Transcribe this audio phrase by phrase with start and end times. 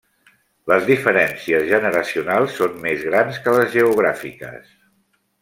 [0.69, 4.75] Les diferències generacionals són més grans que les geogràfiques.